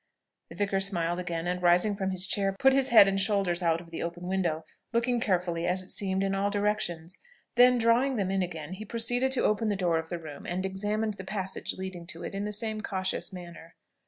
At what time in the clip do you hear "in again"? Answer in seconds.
8.31-8.73